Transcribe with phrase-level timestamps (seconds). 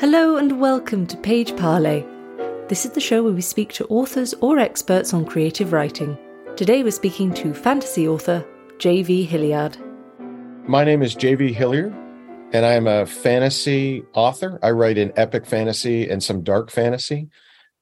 [0.00, 2.06] Hello and welcome to Page Parley.
[2.68, 6.16] This is the show where we speak to authors or experts on creative writing.
[6.54, 8.46] Today we're speaking to fantasy author
[8.78, 9.24] J.V.
[9.24, 9.76] Hilliard.
[10.68, 11.52] My name is J.V.
[11.52, 11.92] Hilliard,
[12.52, 14.60] and I am a fantasy author.
[14.62, 17.26] I write in epic fantasy and some dark fantasy,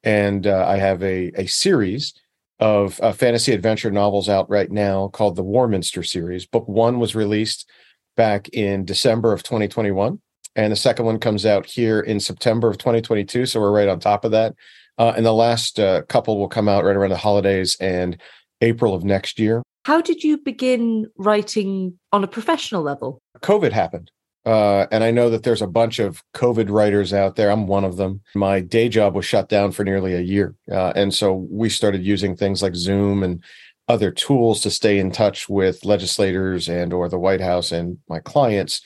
[0.03, 2.14] and uh, I have a, a series
[2.59, 6.46] of uh, fantasy adventure novels out right now called the Warminster series.
[6.46, 7.69] Book one was released
[8.17, 10.18] back in December of 2021
[10.57, 13.46] and the second one comes out here in September of 2022.
[13.46, 14.55] So we're right on top of that.
[14.99, 18.21] Uh, and the last uh, couple will come out right around the holidays and
[18.63, 19.63] April of next year.
[19.85, 23.21] How did you begin writing on a professional level?
[23.41, 24.11] COVID happened.
[24.46, 27.51] Uh, and I know that there's a bunch of COVID writers out there.
[27.51, 28.23] I'm one of them.
[28.35, 30.54] My day job was shut down for nearly a year.
[30.71, 33.43] Uh, and so we started using things like Zoom and
[33.89, 38.20] other tools to stay in touch with legislators and or the White House and my
[38.20, 38.81] clients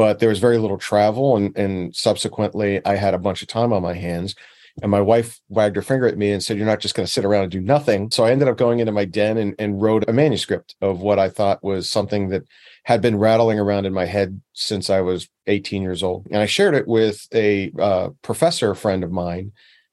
[0.00, 3.70] but there was very little travel and and subsequently i had a bunch of time
[3.70, 4.34] on my hands
[4.80, 7.12] and my wife wagged her finger at me and said you're not just going to
[7.12, 9.82] sit around and do nothing so i ended up going into my den and, and
[9.82, 12.42] wrote a manuscript of what i thought was something that
[12.84, 16.46] had been rattling around in my head since i was 18 years old and i
[16.46, 19.52] shared it with a uh, professor friend of mine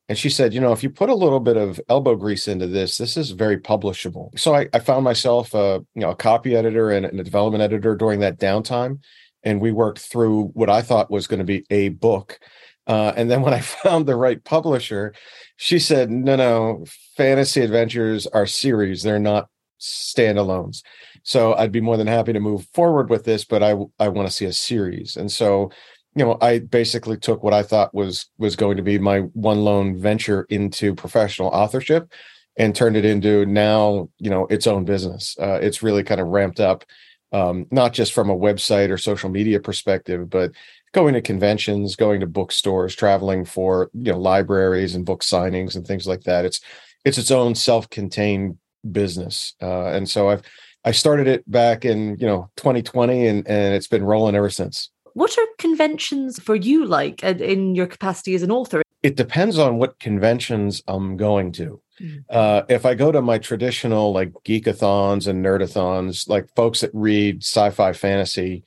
[0.10, 2.66] and she said, you know, if you put a little bit of elbow grease into
[2.66, 4.30] this, this is very publishable.
[4.40, 7.62] So I, I found myself a, you know, a copy editor and, and a development
[7.62, 9.00] editor during that downtime
[9.48, 12.38] and we worked through what I thought was going to be a book.
[12.86, 15.14] Uh, and then when I found the right publisher,
[15.56, 19.48] she said, "No, no, fantasy adventures are series; they're not
[19.80, 20.84] standalones."
[21.24, 24.28] So I'd be more than happy to move forward with this, but I I want
[24.28, 25.16] to see a series.
[25.16, 25.72] And so,
[26.16, 29.64] you know, I basically took what I thought was was going to be my one
[29.64, 32.12] lone venture into professional authorship,
[32.58, 35.38] and turned it into now you know its own business.
[35.40, 36.84] Uh, it's really kind of ramped up
[37.32, 40.52] um, not just from a website or social media perspective, but
[40.94, 45.86] going to conventions, going to bookstores, traveling for you know libraries and book signings and
[45.86, 46.46] things like that.
[46.46, 46.62] It's
[47.06, 48.58] it's its own self-contained
[48.92, 50.42] business, uh, and so I've
[50.86, 54.90] I started it back in you know 2020, and and it's been rolling ever since.
[55.14, 58.84] What are conventions for you like in your capacity as an author?
[59.02, 61.82] It depends on what conventions I'm going to.
[62.02, 62.24] Mm.
[62.30, 67.44] Uh, if I go to my traditional like geekathons and nerdathons, like folks that read
[67.44, 68.64] sci-fi fantasy,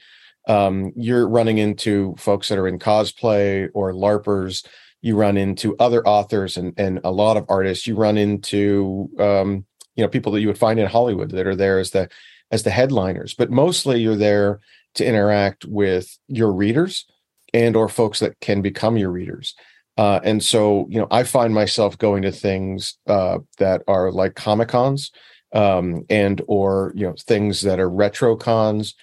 [0.49, 4.67] um, you're running into folks that are in cosplay or LARPers.
[5.03, 7.87] You run into other authors and and a lot of artists.
[7.87, 9.65] You run into um,
[9.97, 12.09] you know people that you would find in Hollywood that are there as the
[12.51, 14.61] as the headliners, but mostly you're there
[14.95, 17.07] to interact with your readers
[17.55, 19.55] and or folks that can become your readers.
[20.01, 24.35] Uh, and so, you know, I find myself going to things uh, that are like
[24.35, 25.11] Comic Cons
[25.53, 28.95] um, and or you know things that are retro cons,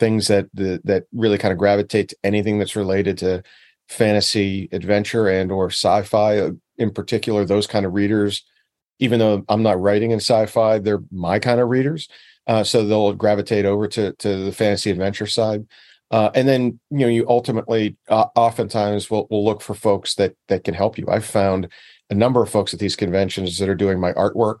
[0.00, 3.44] things that the, that really kind of gravitate to anything that's related to
[3.88, 6.38] fantasy, adventure, and or sci-fi.
[6.38, 8.44] Uh, in particular, those kind of readers,
[8.98, 12.08] even though I'm not writing in sci-fi, they're my kind of readers.
[12.48, 15.64] Uh, so they'll gravitate over to to the fantasy adventure side.
[16.14, 20.36] Uh, and then you know you ultimately uh, oftentimes will will look for folks that
[20.46, 21.04] that can help you.
[21.08, 21.66] I've found
[22.08, 24.60] a number of folks at these conventions that are doing my artwork.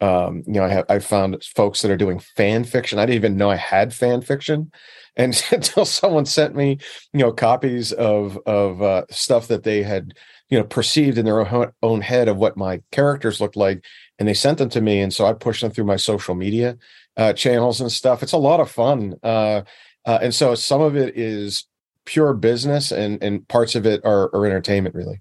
[0.00, 2.98] Um, you know, I have I found folks that are doing fan fiction.
[2.98, 4.72] I didn't even know I had fan fiction,
[5.16, 6.78] and until someone sent me,
[7.12, 10.14] you know, copies of of uh, stuff that they had,
[10.48, 13.84] you know, perceived in their own, own head of what my characters looked like,
[14.18, 16.78] and they sent them to me, and so I pushed them through my social media
[17.16, 18.22] uh, channels and stuff.
[18.22, 19.16] It's a lot of fun.
[19.22, 19.62] Uh,
[20.06, 21.66] uh, and so some of it is
[22.04, 25.20] pure business and and parts of it are, are entertainment really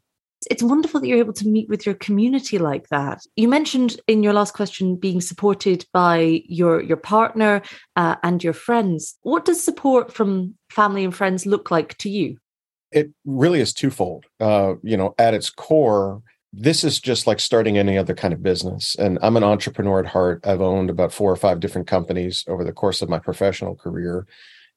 [0.50, 3.22] it's wonderful that you're able to meet with your community like that.
[3.36, 7.62] You mentioned in your last question being supported by your your partner
[7.96, 9.18] uh, and your friends.
[9.22, 12.38] What does support from family and friends look like to you?
[12.92, 14.26] It really is twofold.
[14.40, 18.44] Uh, you know, at its core, this is just like starting any other kind of
[18.44, 18.96] business.
[18.96, 20.46] And I'm an entrepreneur at heart.
[20.46, 24.28] I've owned about four or five different companies over the course of my professional career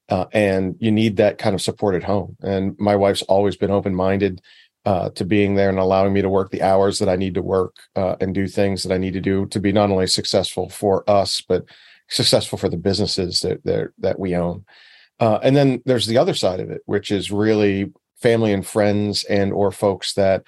[0.08, 2.36] uh, and you need that kind of support at home.
[2.42, 4.40] And my wife's always been open minded
[4.84, 7.42] uh, to being there and allowing me to work the hours that I need to
[7.42, 10.68] work uh, and do things that I need to do to be not only successful
[10.68, 11.64] for us but
[12.08, 14.64] successful for the businesses that that, that we own.
[15.18, 19.24] Uh, and then there's the other side of it, which is really family and friends
[19.24, 20.44] and or folks that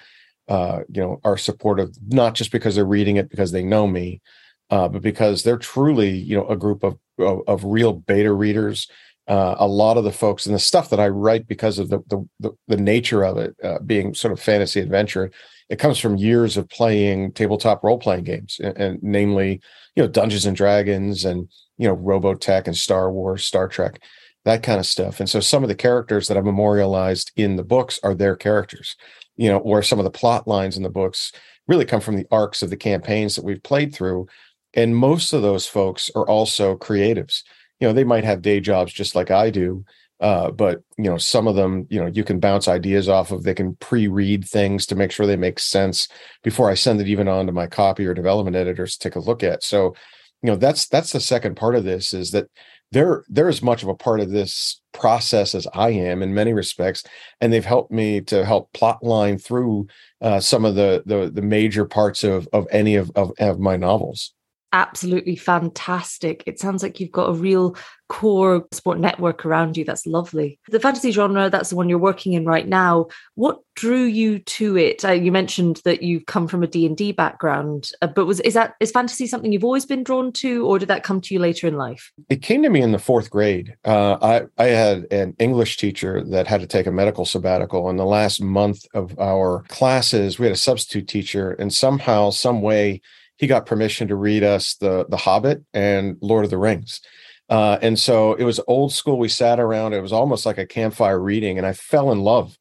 [0.47, 4.21] uh, you know are supportive, not just because they're reading it because they know me,
[4.69, 8.87] uh, but because they're truly you know a group of, of, of real beta readers
[9.29, 11.99] uh, a lot of the folks and the stuff that I write because of the
[12.39, 15.31] the, the, nature of it uh, being sort of fantasy adventure,
[15.69, 19.61] it comes from years of playing tabletop role playing games, and, and, namely,
[19.95, 21.47] you know, Dungeons and Dragons and
[21.79, 24.01] you know, Robotech and Star Wars, Star Trek,
[24.45, 25.19] that kind of stuff.
[25.19, 28.95] And so some of the characters that I've memorialized in the books are their characters,
[29.37, 31.31] you know, or some of the plot lines in the books
[31.67, 34.27] really come from the arcs of the campaigns that we've played through.
[34.73, 37.43] And most of those folks are also creatives.
[37.79, 39.85] You know, they might have day jobs just like I do,
[40.19, 43.43] uh, but you know, some of them, you know, you can bounce ideas off of.
[43.43, 46.09] They can pre-read things to make sure they make sense
[46.43, 49.21] before I send it even on to my copy or development editors to take a
[49.21, 49.63] look at.
[49.63, 49.95] So,
[50.41, 52.47] you know, that's that's the second part of this is that
[52.91, 56.51] they're they're as much of a part of this process as I am in many
[56.53, 57.03] respects,
[57.39, 59.87] and they've helped me to help plot line through
[60.21, 63.77] uh, some of the, the the major parts of of any of, of, of my
[63.77, 64.33] novels
[64.73, 66.43] absolutely fantastic.
[66.45, 67.75] It sounds like you've got a real
[68.09, 69.85] core sport network around you.
[69.85, 70.59] That's lovely.
[70.69, 73.07] The fantasy genre, that's the one you're working in right now.
[73.35, 75.05] What drew you to it?
[75.05, 78.73] Uh, you mentioned that you've come from a D&D background, uh, but was is that
[78.79, 81.67] is fantasy something you've always been drawn to or did that come to you later
[81.67, 82.11] in life?
[82.29, 83.75] It came to me in the 4th grade.
[83.85, 87.99] Uh, I I had an English teacher that had to take a medical sabbatical and
[87.99, 93.01] the last month of our classes we had a substitute teacher and somehow some way
[93.39, 97.01] he got permission to read us the the Hobbit and Lord of the Rings.
[97.49, 99.17] Uh, and so it was old school.
[99.17, 99.93] We sat around.
[99.93, 102.55] It was almost like a campfire reading, and I fell in love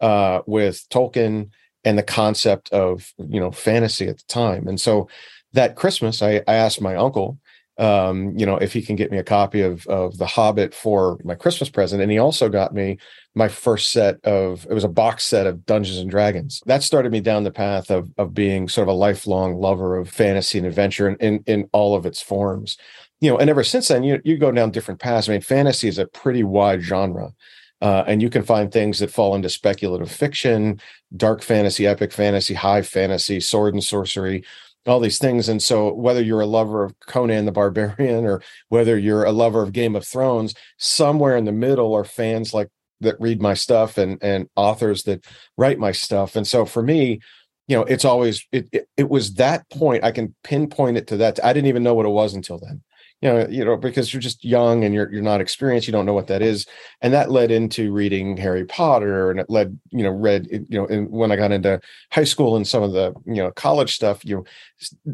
[0.00, 1.50] uh, with Tolkien
[1.84, 4.68] and the concept of you know fantasy at the time.
[4.68, 5.08] And so
[5.52, 7.38] that Christmas, I, I asked my uncle,
[7.82, 11.18] um, you know, if he can get me a copy of of The Hobbit for
[11.24, 12.98] my Christmas present, and he also got me
[13.34, 16.62] my first set of it was a box set of Dungeons and Dragons.
[16.66, 20.08] That started me down the path of of being sort of a lifelong lover of
[20.08, 22.78] fantasy and adventure in in, in all of its forms.
[23.20, 25.28] You know, and ever since then, you you go down different paths.
[25.28, 27.32] I mean, fantasy is a pretty wide genre.
[27.80, 30.80] Uh, and you can find things that fall into speculative fiction,
[31.16, 34.44] dark fantasy, epic fantasy, high fantasy, sword and sorcery,
[34.86, 35.48] all these things.
[35.48, 39.62] And so, whether you're a lover of Conan the Barbarian or whether you're a lover
[39.62, 42.68] of Game of Thrones, somewhere in the middle are fans like
[43.02, 45.24] that read my stuff and and authors that
[45.58, 47.20] write my stuff and so for me
[47.68, 51.16] you know it's always it, it, it was that point i can pinpoint it to
[51.16, 52.80] that i didn't even know what it was until then
[53.22, 56.04] you know you know because you're just young and you're you're not experienced you don't
[56.04, 56.66] know what that is.
[57.00, 60.86] And that led into reading harry potter and it led you know read you know
[61.08, 61.80] when i got into
[62.10, 64.44] high school and some of the you know college stuff you know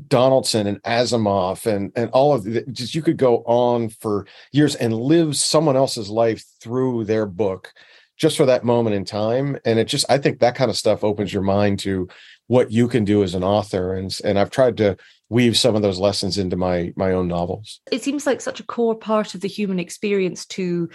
[0.08, 4.74] donaldson and asimov and and all of the just you could go on for years
[4.74, 7.72] and live someone else's life through their book
[8.18, 9.56] just for that moment in time.
[9.64, 12.08] And it just i think that kind of stuff opens your mind to
[12.48, 13.94] what you can do as an author.
[13.94, 14.96] And and i've tried to
[15.30, 17.80] weave some of those lessons into my my own novels.
[17.90, 20.88] It seems like such a core part of the human experience to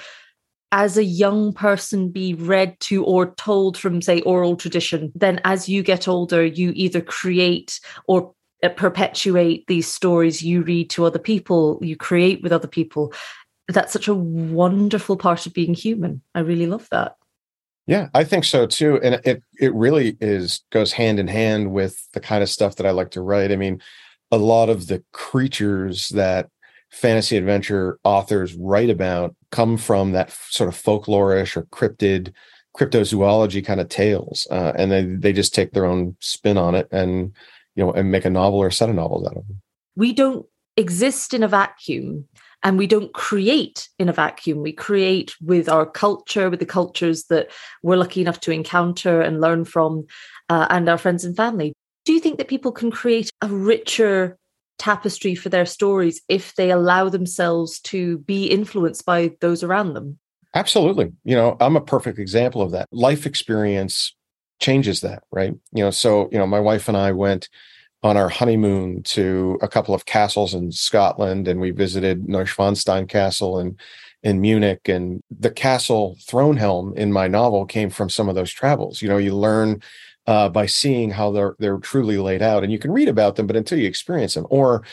[0.71, 5.11] as a young person be read to or told from say oral tradition.
[5.13, 8.33] Then as you get older you either create or
[8.63, 13.13] uh, perpetuate these stories you read to other people you create with other people.
[13.67, 16.21] That's such a wonderful part of being human.
[16.33, 17.17] I really love that.
[17.85, 18.99] Yeah, I think so too.
[19.03, 22.85] And it it really is goes hand in hand with the kind of stuff that
[22.85, 23.51] I like to write.
[23.51, 23.81] I mean,
[24.33, 26.49] a lot of the creatures that
[26.89, 32.33] fantasy adventure authors write about come from that sort of folklorish or cryptid
[32.75, 36.87] cryptozoology kind of tales uh, and they they just take their own spin on it
[36.91, 37.31] and
[37.75, 39.61] you know and make a novel or a set of novels out of them.
[39.95, 40.45] We don't
[40.77, 42.27] exist in a vacuum
[42.63, 44.63] and we don't create in a vacuum.
[44.63, 47.51] We create with our culture with the cultures that
[47.83, 50.07] we're lucky enough to encounter and learn from
[50.49, 51.73] uh, and our friends and family
[52.05, 54.37] do you think that people can create a richer
[54.79, 60.19] tapestry for their stories if they allow themselves to be influenced by those around them?
[60.55, 61.11] Absolutely.
[61.23, 62.87] You know, I'm a perfect example of that.
[62.91, 64.15] Life experience
[64.59, 65.53] changes that, right?
[65.71, 67.49] You know, so, you know, my wife and I went
[68.03, 73.59] on our honeymoon to a couple of castles in Scotland and we visited Neuschwanstein Castle
[73.59, 73.79] and
[74.21, 79.01] in Munich and the castle Thronehelm in my novel came from some of those travels.
[79.01, 79.81] You know, you learn
[80.27, 83.47] uh, by seeing how they're they're truly laid out, and you can read about them,
[83.47, 84.83] but until you experience them, or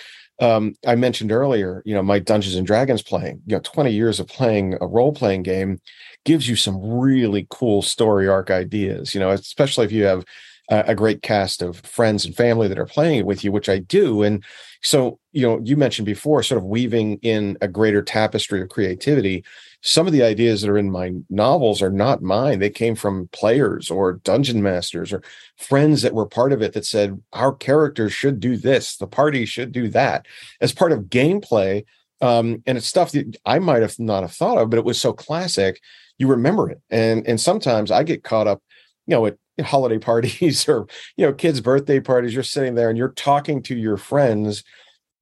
[0.41, 4.19] um, I mentioned earlier, you know, my Dungeons and Dragons playing, you know, 20 years
[4.21, 5.81] of playing a role playing game
[6.25, 10.25] gives you some really cool story arc ideas, you know, especially if you have
[10.71, 13.79] a, great cast of friends and family that are playing it with you, which I
[13.79, 14.23] do.
[14.23, 14.45] And
[14.83, 19.45] so, you know, you mentioned before sort of weaving in a greater tapestry of creativity
[19.83, 22.59] some of the ideas that are in my novels are not mine.
[22.59, 25.23] They came from players or dungeon masters or
[25.57, 29.47] friends that were part of it that said, our characters should do this, the party
[29.47, 30.27] should do that
[30.61, 31.85] as part of gameplay.
[32.21, 35.01] Um, and it's stuff that I might have not have thought of, but it was
[35.01, 35.81] so classic,
[36.19, 36.83] you remember it.
[36.91, 38.63] And and sometimes I get caught up,
[39.07, 40.87] you know, at holiday parties or
[41.17, 42.35] you know kids' birthday parties.
[42.35, 44.65] You're sitting there and you're talking to your friends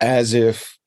[0.00, 0.78] as if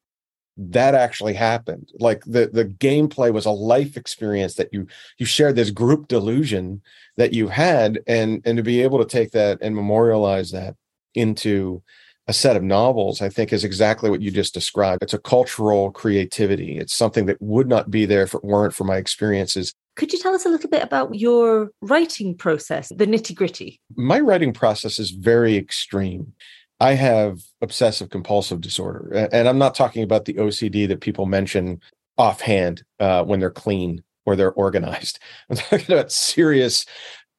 [0.58, 4.86] that actually happened like the the gameplay was a life experience that you
[5.18, 6.82] you shared this group delusion
[7.18, 10.76] that you had and and to be able to take that and memorialize that
[11.16, 11.82] into
[12.28, 15.90] a set of novels i think is exactly what you just described it's a cultural
[15.92, 20.12] creativity it's something that would not be there if it weren't for my experiences could
[20.14, 24.54] you tell us a little bit about your writing process the nitty gritty my writing
[24.54, 26.34] process is very extreme
[26.80, 31.80] I have obsessive compulsive disorder, and I'm not talking about the OCD that people mention
[32.18, 35.20] offhand uh, when they're clean or they're organized.
[35.50, 36.86] I'm talking about serious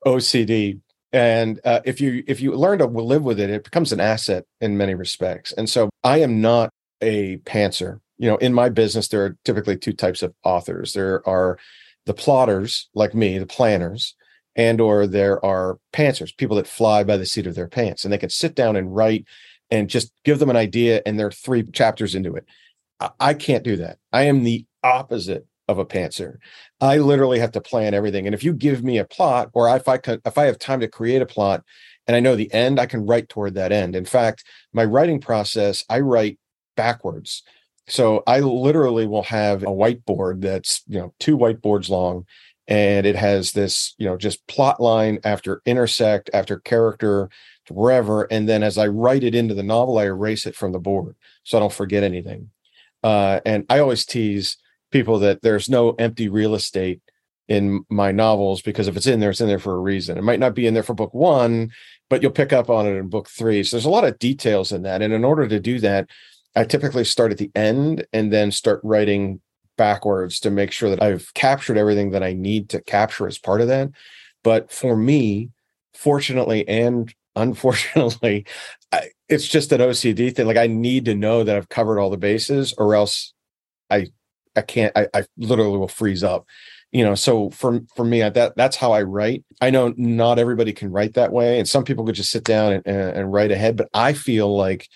[0.06, 0.80] OCD.
[1.12, 4.44] And uh, if you if you learn to live with it, it becomes an asset
[4.60, 5.52] in many respects.
[5.52, 6.70] And so I am not
[7.02, 8.00] a pantser.
[8.18, 10.92] You know, in my business, there are typically two types of authors.
[10.92, 11.58] There are
[12.06, 14.14] the plotters, like me, the planners,
[14.56, 18.12] and or there are pantsers people that fly by the seat of their pants and
[18.12, 19.24] they can sit down and write
[19.70, 22.44] and just give them an idea and they're three chapters into it.
[23.18, 23.98] I can't do that.
[24.12, 26.36] I am the opposite of a pantser.
[26.80, 29.88] I literally have to plan everything and if you give me a plot or if
[29.88, 31.64] i can if i have time to create a plot
[32.06, 33.96] and i know the end i can write toward that end.
[33.96, 36.38] In fact my writing process i write
[36.76, 37.42] backwards
[37.86, 42.24] so i literally will have a whiteboard that's you know two whiteboards long
[42.68, 47.28] and it has this you know just plot line after intersect after character
[47.70, 50.78] wherever and then as i write it into the novel i erase it from the
[50.78, 52.50] board so i don't forget anything.
[53.02, 54.56] Uh, and i always tease
[54.92, 57.00] people that there's no empty real estate
[57.48, 60.16] in my novels because if it's in there it's in there for a reason.
[60.16, 61.72] It might not be in there for book one
[62.08, 63.64] but you'll pick up on it in book three.
[63.64, 66.08] So there's a lot of details in that and in order to do that
[66.54, 69.40] i typically start at the end and then start writing
[69.76, 73.60] backwards to make sure that I've captured everything that I need to capture as part
[73.60, 73.90] of that.
[74.44, 75.50] But for me,
[75.94, 78.44] fortunately and unfortunately,
[78.92, 80.46] I, it's just an OCD thing.
[80.46, 83.32] Like I need to know that I've covered all the bases, or else
[83.88, 84.08] I
[84.54, 84.92] I can't.
[84.94, 86.46] I, I literally will freeze up.
[86.90, 89.44] You know, so for for me, that that's how I write.
[89.62, 92.74] I know not everybody can write that way, and some people could just sit down
[92.74, 93.78] and, and, and write ahead.
[93.78, 94.90] But I feel like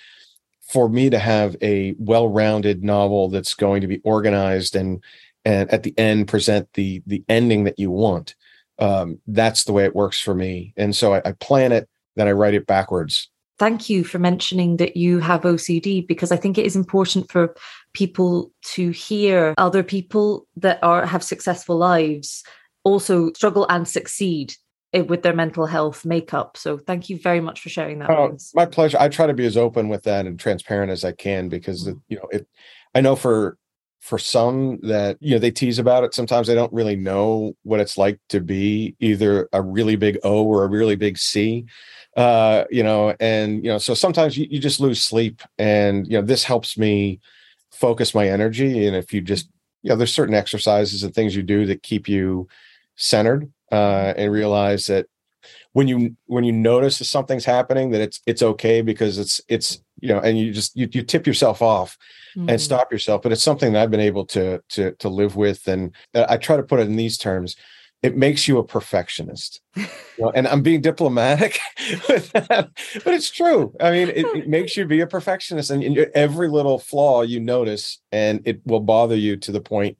[0.68, 5.02] for me to have a well-rounded novel that's going to be organized and
[5.44, 8.35] and at the end present the the ending that you want
[8.78, 10.75] um, that's the way it works for me.
[10.76, 13.28] And so I, I plan it then i write it backwards.
[13.58, 17.54] Thank you for mentioning that you have ocd because i think it is important for
[17.94, 22.44] people to hear other people that are have successful lives
[22.85, 24.54] also struggle and succeed
[24.92, 26.56] with their mental health makeup.
[26.56, 28.10] So thank you very much for sharing that.
[28.10, 28.96] Oh, my pleasure.
[28.98, 31.98] I try to be as open with that and transparent as I can because mm-hmm.
[32.08, 32.46] you know it.
[32.94, 33.58] I know for
[34.00, 36.14] for some that you know they tease about it.
[36.14, 40.44] Sometimes they don't really know what it's like to be either a really big O
[40.44, 41.66] or a really big C.
[42.16, 46.18] Uh, you know, and you know, so sometimes you, you just lose sleep, and you
[46.18, 47.20] know this helps me
[47.70, 48.86] focus my energy.
[48.86, 49.50] And if you just
[49.82, 52.48] you know, there's certain exercises and things you do that keep you
[52.96, 55.06] centered uh, and realize that
[55.73, 59.82] when you when you notice that something's happening that it's it's okay because it's it's
[60.00, 61.99] you know and you just you, you tip yourself off
[62.37, 62.49] mm-hmm.
[62.49, 65.68] and stop yourself but it's something that i've been able to to to live with
[65.68, 67.56] and i try to put it in these terms
[68.02, 69.85] it makes you a perfectionist you
[70.18, 71.58] know, and i'm being diplomatic
[72.08, 72.70] with that
[73.04, 76.78] but it's true i mean it, it makes you be a perfectionist and every little
[76.78, 79.99] flaw you notice and it will bother you to the point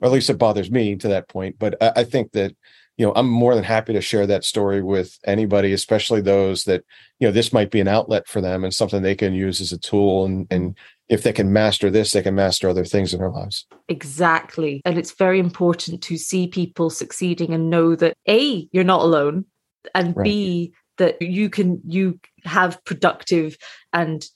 [0.00, 2.54] or at least it bothers me to that point but I, I think that
[2.98, 6.84] you know i'm more than happy to share that story with anybody especially those that
[7.18, 9.72] you know this might be an outlet for them and something they can use as
[9.72, 10.76] a tool and and
[11.08, 13.66] if they can master this they can master other things in their lives.
[13.88, 14.82] Exactly.
[14.84, 19.46] And it's very important to see people succeeding and know that a you're not alone
[19.94, 20.24] and right.
[20.24, 23.56] b that you can you have productive
[23.92, 24.26] and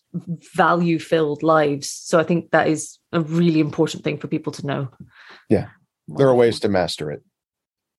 [0.55, 1.91] value filled lives.
[1.91, 4.89] So i think that is a really important thing for people to know.
[5.51, 5.69] Yeah.
[6.09, 7.23] There are ways to master it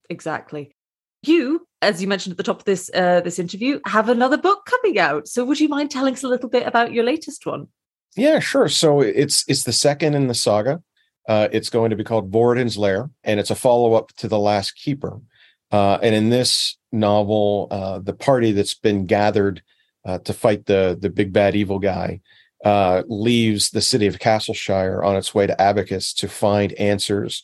[0.09, 0.75] exactly.
[1.21, 4.65] You, as you mentioned at the top of this uh, this interview, have another book
[4.65, 5.27] coming out.
[5.27, 7.67] So, would you mind telling us a little bit about your latest one?
[8.15, 8.69] Yeah, sure.
[8.69, 10.81] So it's it's the second in the saga.
[11.27, 14.39] Uh, it's going to be called Voradin's Lair, and it's a follow up to The
[14.39, 15.21] Last Keeper.
[15.71, 19.63] Uh, and in this novel, uh, the party that's been gathered
[20.05, 22.21] uh, to fight the the big bad evil guy
[22.63, 27.43] uh, leaves the city of Castleshire on its way to Abacus to find answers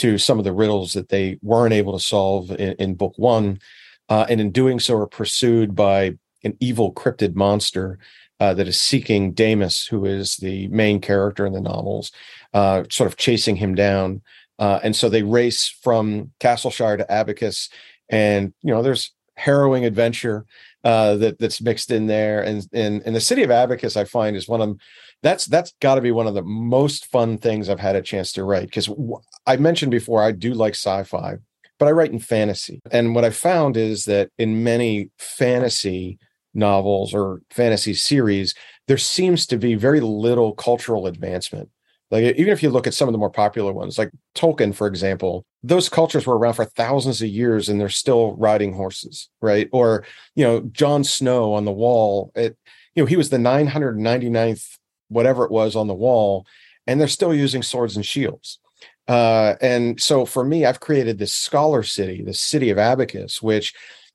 [0.00, 3.60] to some of the riddles that they weren't able to solve in, in book one.
[4.08, 7.98] Uh, and in doing so, are pursued by an evil cryptid monster
[8.40, 12.10] uh, that is seeking Damus, who is the main character in the novels,
[12.54, 14.22] uh, sort of chasing him down.
[14.58, 17.68] Uh, and so they race from Castleshire to Abacus.
[18.08, 20.46] And, you know, there's harrowing adventure
[20.84, 22.42] uh, that that's mixed in there.
[22.42, 24.78] And and and the city of Abacus, I find, is one of them.
[25.22, 28.32] That's that's got to be one of the most fun things I've had a chance
[28.32, 31.36] to write because w- I mentioned before I do like sci-fi,
[31.78, 32.80] but I write in fantasy.
[32.90, 36.18] And what I found is that in many fantasy
[36.54, 38.54] novels or fantasy series,
[38.88, 41.68] there seems to be very little cultural advancement.
[42.10, 44.86] Like even if you look at some of the more popular ones, like Tolkien, for
[44.86, 49.68] example, those cultures were around for thousands of years and they're still riding horses, right?
[49.72, 52.56] Or, you know, Jon Snow on the wall, it,
[52.94, 56.46] you know, he was the 999th, whatever it was on the wall,
[56.86, 58.58] and they're still using swords and shields.
[59.06, 63.74] Uh, and so for me, I've created this scholar city, the city of Abacus, which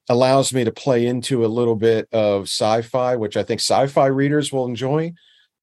[0.09, 4.51] allows me to play into a little bit of sci-fi, which I think sci-fi readers
[4.51, 5.13] will enjoy,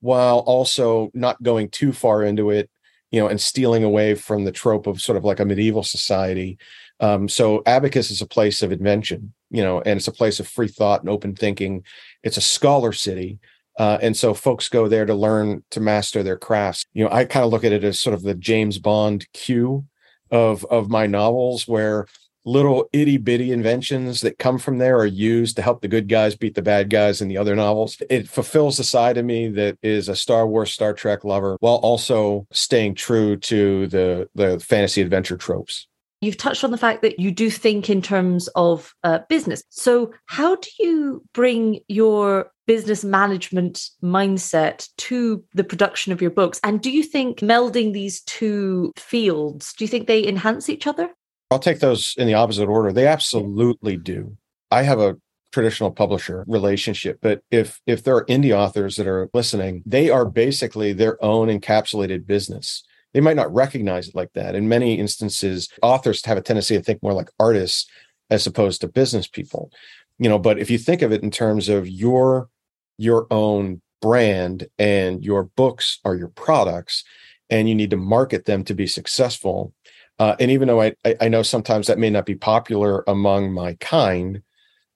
[0.02, 2.68] while also not going too far into it,
[3.12, 6.59] you know, and stealing away from the trope of sort of like a medieval society.
[7.00, 10.49] Um, so Abacus is a place of invention, you know, and it's a place of
[10.49, 11.85] free thought and open thinking.
[12.23, 13.38] It's a scholar city.
[13.78, 16.85] Uh, and so folks go there to learn to master their crafts.
[16.92, 19.87] You know, I kind of look at it as sort of the James Bond Q
[20.30, 22.06] of of my novels, where
[22.44, 26.34] little itty bitty inventions that come from there are used to help the good guys
[26.34, 28.00] beat the bad guys in the other novels.
[28.11, 31.76] It fulfills the side of me that is a Star Wars, Star Trek lover while
[31.76, 35.87] also staying true to the, the fantasy adventure tropes.
[36.20, 39.64] You've touched on the fact that you do think in terms of uh, business.
[39.70, 46.61] So, how do you bring your business management mindset to the production of your books?
[46.62, 51.11] And do you think melding these two fields, do you think they enhance each other?
[51.52, 52.92] I'll take those in the opposite order.
[52.92, 54.37] They absolutely do.
[54.71, 55.16] I have a
[55.52, 60.25] traditional publisher relationship but if if there are indie authors that are listening they are
[60.25, 62.82] basically their own encapsulated business
[63.12, 66.82] they might not recognize it like that in many instances authors have a tendency to
[66.82, 67.87] think more like artists
[68.30, 69.71] as opposed to business people
[70.18, 72.49] you know but if you think of it in terms of your
[72.97, 77.04] your own brand and your books are your products
[77.50, 79.75] and you need to market them to be successful
[80.19, 83.75] uh, and even though I, I know sometimes that may not be popular among my
[83.75, 84.42] kind,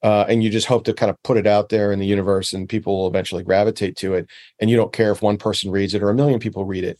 [0.02, 2.52] uh, and you just hope to kind of put it out there in the universe
[2.52, 4.28] and people will eventually gravitate to it,
[4.60, 6.98] and you don't care if one person reads it or a million people read it.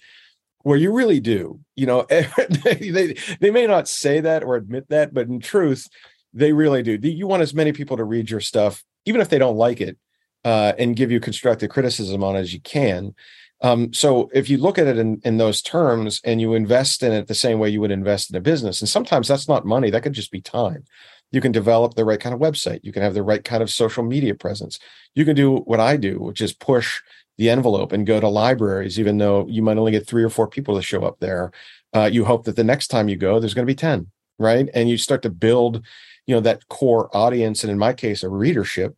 [0.63, 5.15] Where you really do, you know, they they may not say that or admit that,
[5.15, 5.87] but in truth,
[6.35, 6.99] they really do.
[7.09, 9.97] You want as many people to read your stuff, even if they don't like it,
[10.45, 13.15] uh, and give you constructive criticism on it as you can.
[13.63, 17.13] Um, so if you look at it in, in those terms and you invest in
[17.13, 19.91] it the same way you would invest in a business, and sometimes that's not money,
[19.91, 20.85] that could just be time.
[21.33, 22.81] You can develop the right kind of website.
[22.83, 24.79] You can have the right kind of social media presence.
[25.15, 27.01] You can do what I do, which is push
[27.39, 30.49] the envelope and go to libraries, even though you might only get three or four
[30.49, 31.51] people to show up there.
[31.95, 34.69] Uh, you hope that the next time you go, there's going to be 10, right?
[34.75, 35.85] And you start to build,
[36.27, 37.63] you know, that core audience.
[37.65, 38.97] And in my case, a readership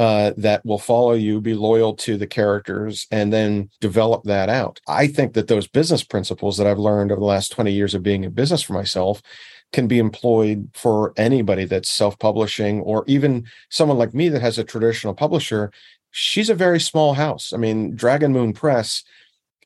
[0.00, 4.80] uh, that will follow you, be loyal to the characters, and then develop that out.
[4.88, 8.02] I think that those business principles that I've learned over the last 20 years of
[8.02, 9.20] being in business for myself
[9.74, 14.56] can be employed for anybody that's self publishing or even someone like me that has
[14.56, 15.70] a traditional publisher.
[16.12, 17.52] She's a very small house.
[17.52, 19.04] I mean, Dragon Moon Press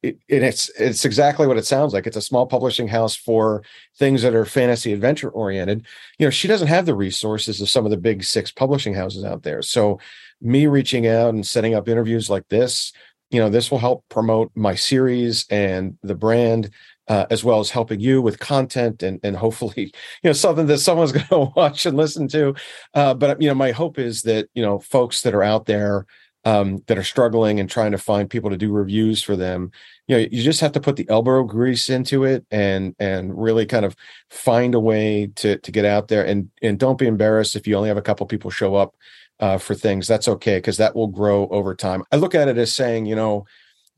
[0.05, 2.07] it, it's it's exactly what it sounds like.
[2.07, 3.63] It's a small publishing house for
[3.97, 5.87] things that are fantasy adventure oriented.
[6.19, 9.25] You know, she doesn't have the resources of some of the big six publishing houses
[9.25, 9.63] out there.
[9.63, 9.99] So,
[10.45, 12.93] me reaching out and setting up interviews like this,
[13.31, 16.71] you know, this will help promote my series and the brand.
[17.07, 19.75] Uh, as well as helping you with content and and hopefully
[20.23, 22.55] you know something that someone's going to watch and listen to
[22.95, 26.07] uh, but you know my hope is that you know folks that are out there
[26.47, 29.71] um, that are struggling and trying to find people to do reviews for them
[30.07, 33.67] you know you just have to put the elbow grease into it and and really
[33.67, 33.95] kind of
[34.31, 37.77] find a way to to get out there and and don't be embarrassed if you
[37.77, 38.95] only have a couple people show up
[39.41, 42.05] uh, for things that's okay because that will grow over time.
[42.13, 43.47] I look at it as saying you know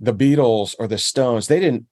[0.01, 1.87] the beatles or the stones they didn't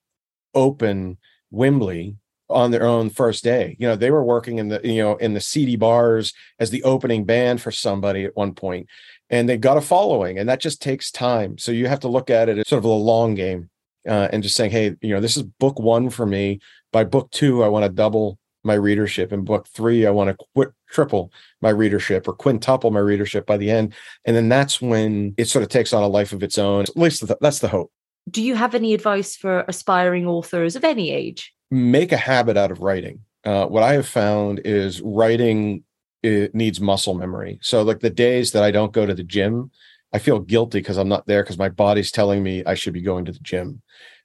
[0.53, 1.17] open
[1.51, 2.15] wembley
[2.49, 3.75] on their own first day.
[3.79, 6.83] You know they were working in the you know in the seedy bars as the
[6.83, 8.87] opening band for somebody at one point
[9.29, 11.57] and they got a following and that just takes time.
[11.57, 13.69] So you have to look at it as sort of a long game
[14.07, 16.59] uh, and just saying hey you know this is book one for me.
[16.91, 20.45] By book two i want to double my readership in book three i want to
[20.53, 23.93] quit triple my readership or quintuple my readership by the end
[24.25, 26.97] and then that's when it sort of takes on a life of its own at
[26.97, 27.91] least that's the hope
[28.29, 32.71] do you have any advice for aspiring authors of any age make a habit out
[32.71, 35.83] of writing uh, what i have found is writing
[36.25, 37.59] it needs muscle memory.
[37.61, 39.69] So like the days that I don't go to the gym,
[40.11, 43.01] I feel guilty because I'm not there because my body's telling me I should be
[43.01, 43.81] going to the gym.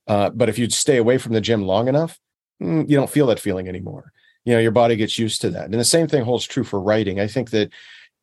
[0.06, 2.18] Uh, but if you stay away from the gym long enough,
[2.62, 4.12] mm, you don't feel that feeling anymore.
[4.44, 5.66] You know, your body gets used to that.
[5.66, 7.20] And the same thing holds true for writing.
[7.20, 7.70] I think that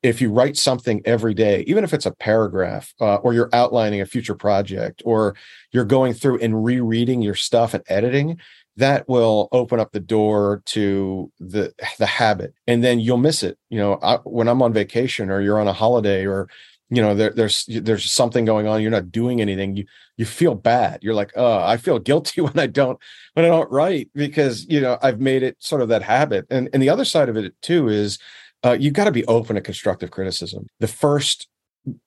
[0.04, 4.02] if you write something every day, even if it's a paragraph, uh, or you're outlining
[4.02, 5.36] a future project, or
[5.72, 8.40] you're going through and rereading your stuff and editing,
[8.78, 13.58] that will open up the door to the the habit, and then you'll miss it.
[13.70, 16.48] You know, I, when I'm on vacation, or you're on a holiday, or
[16.90, 20.56] you know there, there's there's something going on you're not doing anything you you feel
[20.56, 21.00] bad.
[21.04, 23.00] You're like oh i feel guilty when i don't
[23.34, 26.46] when i don't write because you know i've made it sort of that habit.
[26.50, 28.20] And and the other side of it too is
[28.64, 30.66] uh, you got to be open to constructive criticism.
[30.80, 31.48] The first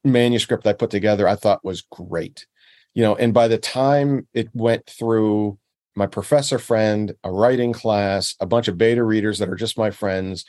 [0.05, 2.47] manuscript i put together i thought was great.
[2.95, 5.59] You know and by the time it went through
[5.95, 9.91] my professor friend a writing class a bunch of beta readers that are just my
[9.91, 10.45] friends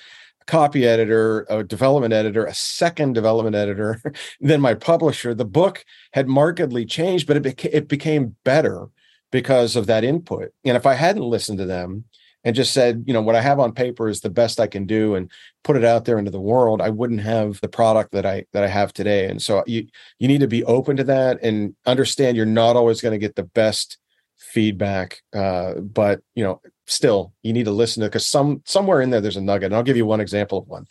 [0.47, 4.01] copy editor, a development editor, a second development editor,
[4.39, 5.33] then my publisher.
[5.33, 8.87] The book had markedly changed, but it, beca- it became better
[9.31, 10.51] because of that input.
[10.65, 12.05] And if I hadn't listened to them
[12.43, 14.85] and just said, you know, what I have on paper is the best I can
[14.85, 15.29] do and
[15.63, 18.63] put it out there into the world, I wouldn't have the product that I that
[18.63, 19.27] I have today.
[19.27, 19.87] And so you
[20.19, 23.35] you need to be open to that and understand you're not always going to get
[23.35, 23.97] the best
[24.41, 26.59] feedback uh, but you know
[26.91, 29.75] still you need to listen to because some somewhere in there there's a nugget and
[29.75, 30.85] i'll give you one example of one.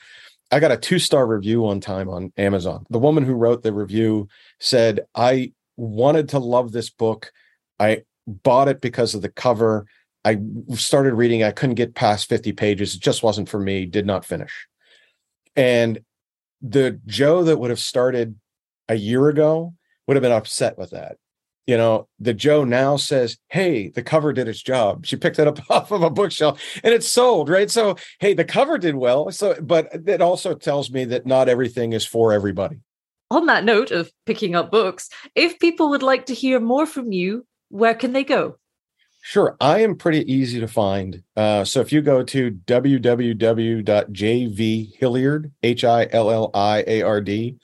[0.53, 2.87] I got a two star review one time on amazon.
[2.91, 7.33] The woman who wrote the review said i wanted to love this book.
[7.79, 9.87] I bought it because of the cover.
[10.25, 10.39] I
[10.75, 12.95] started reading i couldn't get past 50 pages.
[12.95, 13.87] It just wasn't for me.
[13.87, 14.67] Did not finish.
[15.55, 16.01] And
[16.63, 18.39] the joe that would have started
[18.89, 19.75] a year ago
[20.07, 21.17] would have been upset with that
[21.71, 25.07] you know, the Joe now says, Hey, the cover did its job.
[25.07, 27.71] She picked it up off of a bookshelf and it's sold, right?
[27.71, 29.31] So, hey, the cover did well.
[29.31, 32.81] So, but it also tells me that not everything is for everybody.
[33.31, 37.13] On that note of picking up books, if people would like to hear more from
[37.13, 38.57] you, where can they go?
[39.23, 39.57] Sure.
[39.61, 41.23] I am pretty easy to find.
[41.37, 47.59] Uh, so if you go to www.jvhilliard, H I L L I A R D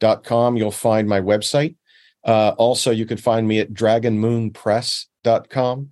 [0.00, 1.76] dot com, you'll find my website.
[2.24, 5.90] Uh, also, you can find me at dragonmoonpress.com.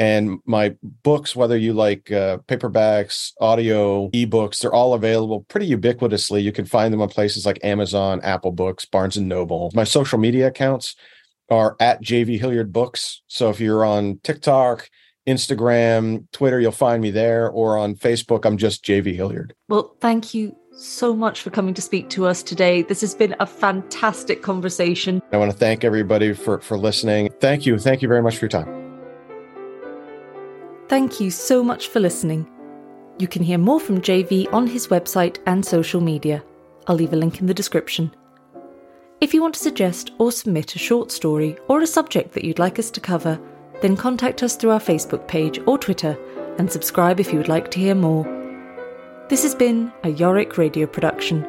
[0.00, 6.40] And my books, whether you like uh, paperbacks, audio, ebooks, they're all available pretty ubiquitously.
[6.42, 9.72] You can find them on places like Amazon, Apple Books, Barnes and Noble.
[9.74, 10.94] My social media accounts
[11.50, 13.22] are at JV Hilliard Books.
[13.26, 14.88] So if you're on TikTok,
[15.26, 19.52] Instagram, Twitter, you'll find me there, or on Facebook, I'm just JV Hilliard.
[19.68, 22.82] Well, thank you so much for coming to speak to us today.
[22.82, 25.20] This has been a fantastic conversation.
[25.32, 27.30] I want to thank everybody for, for listening.
[27.40, 27.78] Thank you.
[27.78, 29.00] Thank you very much for your time.
[30.88, 32.48] Thank you so much for listening.
[33.18, 36.42] You can hear more from JV on his website and social media.
[36.86, 38.14] I'll leave a link in the description.
[39.20, 42.60] If you want to suggest or submit a short story or a subject that you'd
[42.60, 43.40] like us to cover,
[43.82, 46.16] then contact us through our Facebook page or Twitter
[46.58, 48.37] and subscribe if you would like to hear more.
[49.28, 51.46] This has been a Yorick Radio production.